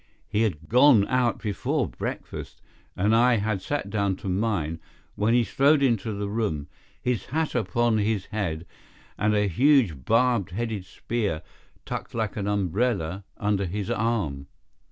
[0.27, 2.59] He had gone out before breakfast,
[2.95, 4.79] and I had sat down to mine
[5.13, 6.65] when he strode into the room,
[6.99, 8.65] his hat upon his head
[9.15, 11.43] and a huge barbed headed spear
[11.85, 14.47] tucked like an umbrella under his arm.